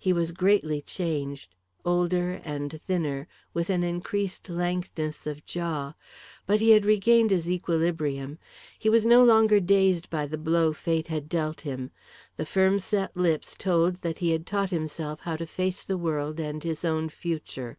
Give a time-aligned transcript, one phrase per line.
[0.00, 5.94] He was greatly changed older and thinner, with an increased lankness of jaw;
[6.46, 8.40] but he had regained his equilibrium.
[8.76, 11.92] He was no longer dazed by the blow fate had dealt him.
[12.38, 16.40] The firm set lips told that he had taught himself how to face the world
[16.40, 17.78] and his own future.